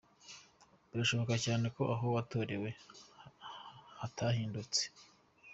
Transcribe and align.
Birashoboka 0.89 1.35
cyane 1.45 1.65
ko 1.75 1.81
aho 1.93 2.05
watoreye 2.15 2.69
hatahindutse. 3.99 4.81